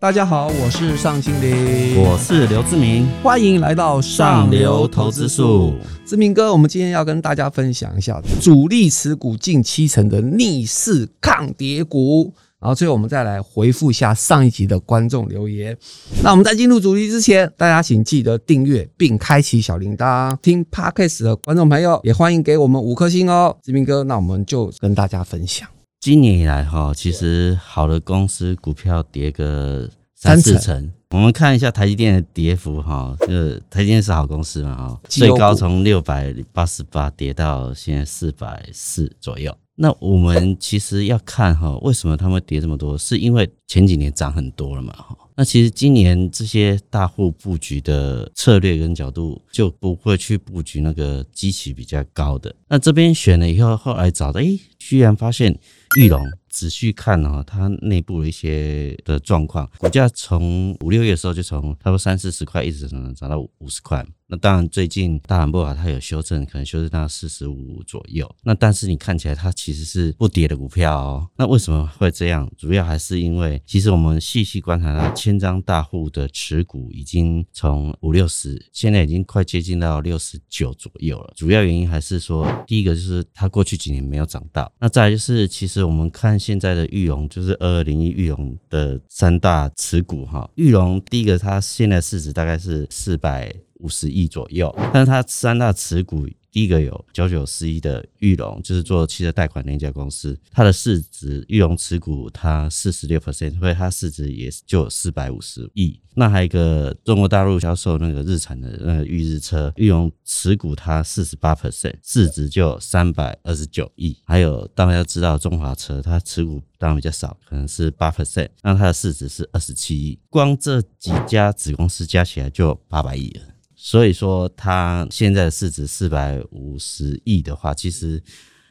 [0.00, 5.74] 大家好，我是尚青林，我是刘志明，欢迎来到上流投资术。
[6.06, 12.32] 志明哥，我们今天要跟大家分享一下主力持股近七成的逆势抗跌股。
[12.58, 15.76] 然后最后我们再来回复一下上一集的观众留言。
[16.22, 20.34] 那我们在进入主题之前，大家请记得订阅并开启小铃铛。
[20.40, 23.54] 听 Podcast 的观众朋友也欢迎给我们五颗星哦。
[23.62, 25.68] 志明哥，那我们就跟大家分享。
[26.00, 30.90] 今年以来哈，其实好的公司股票跌个三四成。
[31.10, 39.54] 我们看一下台积电的跌幅哈，就是台积电是好公司嘛哈，最高从六百八十八跌到现在四百四左右。
[39.74, 42.96] 那我们其实要看哈，为什么他们跌这么多？
[42.96, 45.14] 是因为前几年涨很多了嘛哈。
[45.36, 52.54] 那其实今年这些大户布局的策略跟角度就不会去布局那个基期比较高的。
[52.68, 55.58] 那这边选了以后，后来找的，哎，居然发现
[55.98, 56.20] 玉龙。
[56.50, 64.04] 仔细看哦，它内部的一些的状况，股价从五六月的时候就从差不多三四十块一直涨涨到五十块。
[64.26, 68.28] 那当然，最近大盘不好，它有修正，可能修正到四十五左右。
[68.42, 71.28] 那但是你看起来它其实是不跌的股票哦。
[71.36, 72.50] 那为什么会这样？
[72.58, 81.32] 主要还是因为，其实我们细细观察它，千张大户的持股已经从五六十，现在已经快接近到六十九左右了。
[81.36, 84.72] 主要原因还是说，第一个就是它过去几年没有涨到。
[84.80, 90.48] 那再就是，其实我们看现在的玉龙，就是二二零一玉龙的三大持股哈。
[90.56, 93.54] 玉龙第一个，它现在市值大概是四百。
[93.80, 96.28] 五十亿左右，但是它三大持股。
[96.52, 106.00] 第一个有九九四一的玉龙，就是做汽车贷款那家公司，它的市值玉龙持股它四十六 percent，所以它市值也就四百五十亿。
[106.14, 114.18] 那还有一个中国大陆销售那个日产的那个裕日车，玉龙持股它四十八 percent，市值就三百二十九亿。
[114.24, 120.18] 还有大家要知道中华车，它持股当然比较少，可能是八 percent，那它的市值是二十七亿。
[120.28, 123.42] 光这几家子公司加起来就八百亿了。
[123.82, 128.22] 所以说，它现在的市值四百五十亿的话，其实。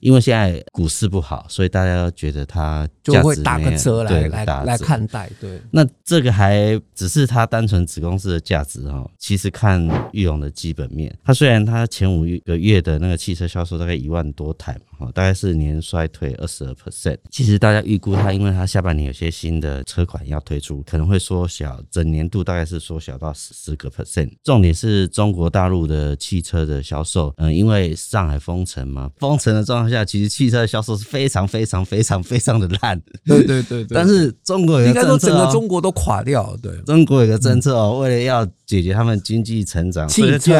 [0.00, 5.30] 因为现在股市不好，所以大家都觉得它就会打个折来来来看待。
[5.40, 9.10] 对，那这个还只是它单纯子公司的价值哈。
[9.18, 9.82] 其实看
[10.12, 17.18] 玉龙的基本面，它虽然它前五个月的那个汽车销售大概一万多台嘛，哈，大概是年衰退二十二 percent。
[17.30, 24.30] 其实大家预估它，因为它下半年有些新的车款要推出，可能会缩小，整年度大概是缩小到十四个 percent。
[24.42, 30.04] 重点是中国大陆的汽车的销售，嗯，因为上海封城嘛，封城的状况下。
[30.04, 33.96] 其实汽车的销售是非常非常非常非常的烂，对对对对。
[33.96, 36.56] 但是中国有个政策，整个中国都垮掉。
[36.62, 40.52] 对，中国有个政策哦，为了要解决他们经济成长，汽车汽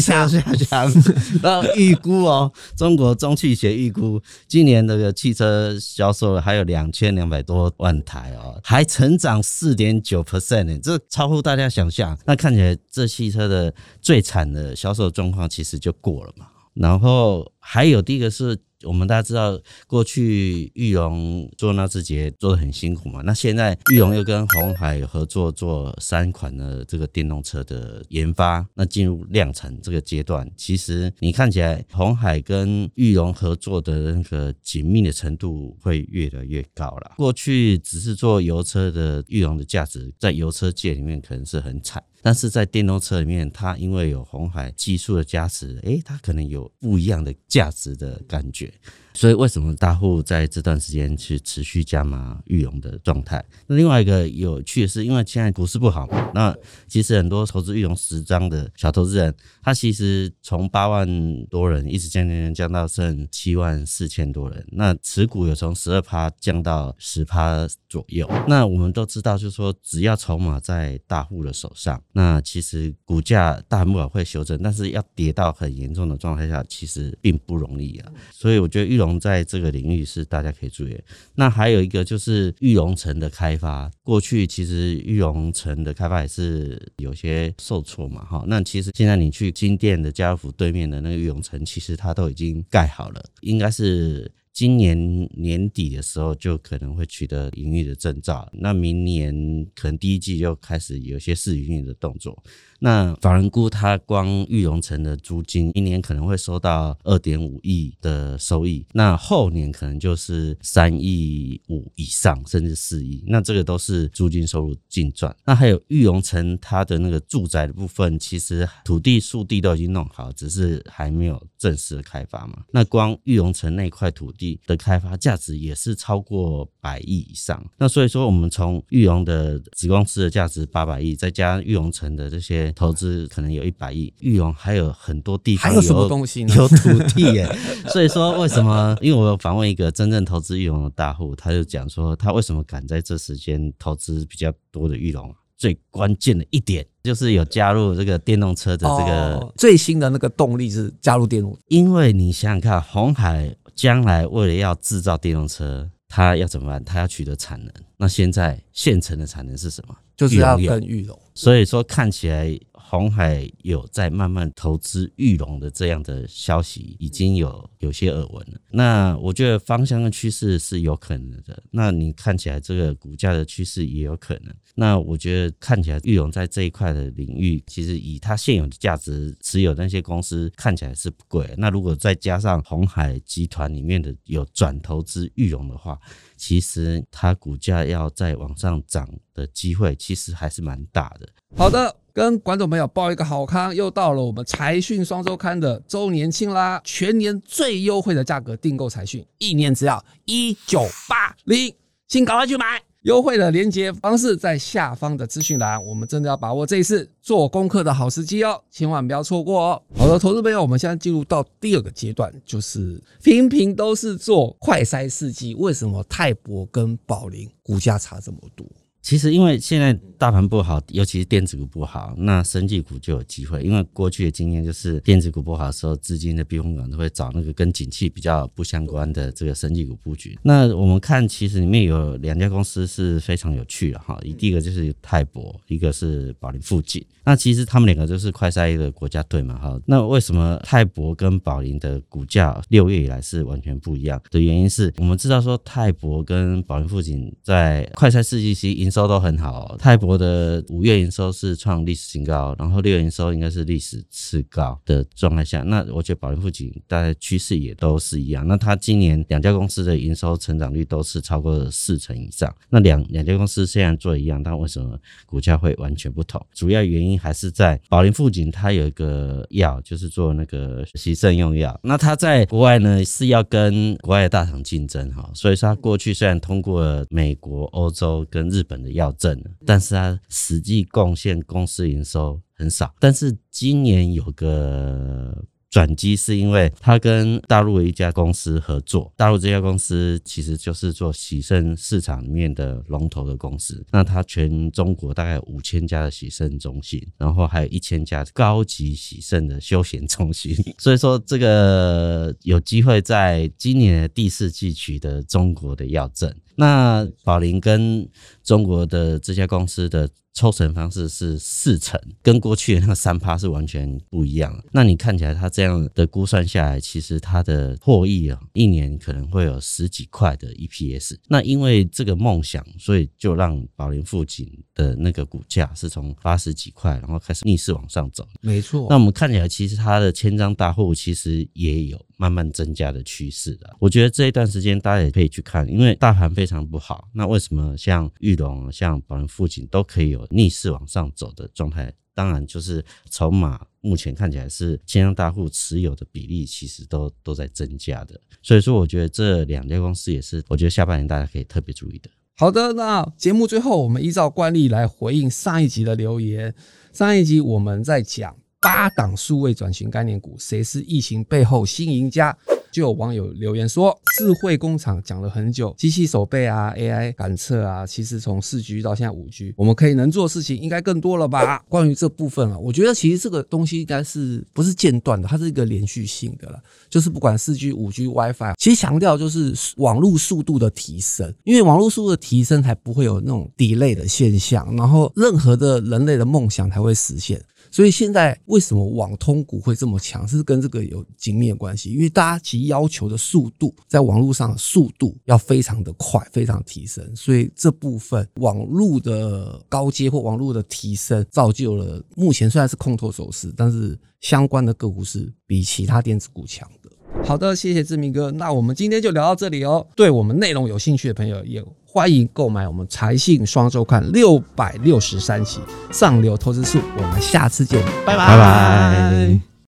[0.00, 0.92] 下降。
[1.42, 12.18] 然后预估哦，中国中汽协预估今年那个汽车销售还有两千两百多万台哦，还成长四点九 percent 呢，这超乎大家想象。
[12.24, 16.48] 那看起来这汽车的最惨的销售状况其实就过了嘛。
[16.74, 18.58] 然后还有第一个是。
[18.84, 23.20] 我们大家知道，过去玉龙做那只节做的很辛苦嘛。
[23.24, 37.14] 那现在玉龙又跟红海合作做三款的这个电动车的研发，那进入量产这个阶段，其实你看起来红海跟玉龙合作的那个紧密的程度会越来越高了。
[37.16, 48.72] 过去只是做油车的玉龙的价值，在油车界里面可能是很惨，但是在电动车里面，它因为有红海技术的加持，诶，它可能有不一样的价价值的感觉。
[49.14, 53.44] 所以为什么大户在这段时间去持续加码玉龙的状态？
[53.66, 68.30] 那另外一个有趣的是，因为现在股市不好嘛，那其实很多投资玉龙十张的小投资人，他其实从八万多人一直降降降降到剩七万四千多人，那持股有从十二趴降到十趴左右。
[68.46, 78.12] 那我们都知道，就是说只要筹码在大户的手上，那其实股价大不了会修正，但是要跌到很严重的状态下，其实并不容易啊。
[78.30, 79.08] 所以我觉得玉龙。
[79.18, 80.96] 在这个领域是大家可以注意。
[81.34, 88.44] 那还有一个就是玉龙城的开发，过去其实玉龙城的开发也是有些受挫嘛，哈。
[88.46, 94.30] 那其实现在你去金店的家乐福对面的那个玉龙城，其实它都已经盖好了，应该是。
[94.52, 99.32] 今年年底的时候就可能会取得营运的证照，那明年
[99.74, 102.42] 可能第一季就开始有些试营运的动作。
[102.80, 113.24] 那法人估它光玉龙城的租金，一年可能会收到二点五亿的收益，那后年可能就是三亿五以上，甚至四亿。
[113.26, 115.34] 那这个都是租金收入净赚。
[115.44, 122.62] 那还有玉龙城它的那个住宅的部分，其实土地、树地都已经弄好，只是还没有正式的开发嘛。
[122.70, 124.47] 那光玉龙城那块土地。
[124.48, 127.64] 器的开发价值也是超过百亿以上。
[127.76, 134.12] 那所以说，我们从玉龙的子公司的价值八百亿，再加玉龙城的这些投资，可能有一百亿。
[134.20, 136.54] 玉龙还有很多地方还有什么东西呢？
[136.56, 137.48] 有土地耶。
[137.88, 138.96] 所以说，为什么？
[139.00, 145.34] 因为我有访问一个真正投资玉龙的大户，他就讲说，他为什么敢在这时间投资比较多的玉龙？
[145.56, 156.84] 最关键的一点就是有加入这个电动车的这个最新的那个动力是加入电动，因为你想想看，红海将来为了要制造电动车，它要怎么办？
[156.84, 157.72] 它要取得产能。
[157.96, 159.96] 那现在现成的产能是什么？
[160.14, 161.18] 就是要跟玉龙。
[161.34, 162.54] 所以说看起来。
[162.90, 168.58] 红海有在慢慢投资玉龙的这样的消息，已经有有些耳闻了。
[168.70, 171.62] 那我觉得方向的趋势是有可能的。
[171.70, 174.54] 那你看起来这个股价的趋势也有可能。
[174.74, 181.46] 那我觉得看起来玉龙在这一块的领域，其实以它现有的价值持有那些公司看起来是不贵。
[181.58, 186.00] 那如果再加上红海集团里面的有转投资玉龙的话，
[186.38, 189.06] 其实它股价要再往上涨
[189.38, 191.28] 的机会，其实还是蛮大的。
[191.56, 191.94] 好的。
[192.14, 196.80] 跟观众朋友报一个好康，又到了我们财讯双周刊的周年庆啦！
[196.82, 201.72] 全年最优惠的价格订购财讯，一年只要一九八零，
[202.08, 202.82] 请赶快去买！
[203.02, 209.82] 优惠的连接方式在下方的资讯栏，我们真的要把握这一次做功课的好时机哦，千万不要错过哦！
[209.94, 218.66] 好的，投资朋友，我们现在进入到第二个阶段，就是频频都是做快筛试剂，为什么泰博跟宝林股价差这么多？
[219.08, 223.62] 其实，因为现在大盘不好，尤其是电子股不好，那生技股就有机会。
[223.62, 230.38] 因为过去的经验就是，电子股不好的时候，资金的避风港都会找那个跟景气比较不相关的这个生技股布局。
[230.42, 234.20] 那我们看，其实里面有两家公司是非常有趣的哈。
[234.36, 237.02] 第一个就是泰博，一个是宝林富锦。
[237.24, 239.80] 那其实他们两个就是快筛的国家队嘛哈。
[239.86, 248.97] 那为什么泰博跟宝林的股价六月以来是完全不一样的原因是我们知道说，泰博跟宝林富锦在快筛世纪期营收。
[248.98, 258.44] 收都很好，泰博的五月营收是创历史新高，然后六月营收应该是历史次高的状态下，那我觉得宝林富锦大概趋势也都是一样。
[258.48, 262.52] 那它今年两家公司的营收成长率都是超过四成以上。
[262.70, 266.44] 那两两家公司虽然做一样，但为什么股价会完全不同？
[266.52, 271.78] 主要原因还是在宝林富锦它有一个药，就是做那个洗肾用药。
[271.84, 278.87] 那它在国外呢是要跟国外的大厂竞争哈，所以说它过去虽然通过美国、欧洲跟日本的。
[278.92, 282.94] 要挣，但是他实际贡献公司营收很少。
[282.98, 285.44] 但是今年有个。
[285.70, 293.84] 转机是因为他跟大陆的一家公司合作，大陆这家公司其实就是做洗肾市场里面的龙头的公司。
[293.90, 300.56] 那它全中国大概五千家的洗肾中心，然后还有一千家高级洗肾的休闲中心。
[300.78, 306.34] 所以说这个有机会在今年的第四季取得中国的要证。
[306.58, 308.06] 那宝林跟
[308.42, 310.10] 中国的这家公司的。
[310.34, 314.56] 抽成方式是四成，跟过去的那个三趴是完全不一样。
[314.70, 321.16] 那你看起来他这样的估算下来，其实他的获益啊，一年可能会有十几块的 EPS。
[321.26, 328.24] 那因为这个梦想，所以就让宝林富锦的那个股价是从八十几块，然后开始逆势往上走。
[328.40, 328.86] 没错。
[328.88, 332.00] 那我们看起来，其实他的千张大户其实也有。
[332.18, 337.08] 慢慢增加的趋势的，我觉得这一段时间大家也可以去看，因为大盘非常不好。
[337.14, 341.94] 那为什么像玉龙、像宝人富锦都可以有逆势往上走的状态？
[342.14, 348.20] 当然就是筹码目前看起来是千张大户持有的比例其实都都在增加的。
[348.42, 352.10] 所以说，我觉得这两家公司也是，我觉得下半年大家可以特别注意的。
[352.36, 356.52] 好的，那节目最后我们依照惯例来回应上一集的留言。
[356.92, 358.36] 上一集我们在讲。
[358.60, 362.36] 八档数位转型概念股，谁是疫情背后新赢家？
[362.70, 371.64] 就有网友留言说，智慧工厂讲了很久，机器手背啊，AI 感测啊，其实从四 G 到现在五 G，我们可以能做的事情应该更多了吧？
[371.66, 376.60] 关于这部分啊，我觉得其实这个东西应该是不是间断的，它是一个连续性的了。
[376.90, 387.42] 就是不管四 G、五 G、WiFi，其实强调就是网络速度的提升，因为网络速度的提升才不会有那种 delay 的现象，然后任何的人类的梦想才会实现。
[387.70, 391.92] 所以现在为什么网通股会这么强，是跟这个有紧密的关系。
[391.92, 397.04] 因为大家其实要求的速度，在网络上速度要非常的快，非常提升。
[397.14, 406.90] 所以这部分网络的高阶或网络的提升，造就了目前虽然是空头走势，但是相关的个股是比其他电子股强的。
[407.24, 408.30] 好的，谢谢志明哥。
[408.30, 409.86] 那我们今天就聊到这里哦。
[409.96, 411.62] 对我们内容有兴趣的朋友，也
[411.98, 415.58] 欢迎购买我们财信双周刊六百六十三期
[415.90, 416.78] 上流投资术。
[416.96, 419.47] 我们下次见，拜拜拜拜。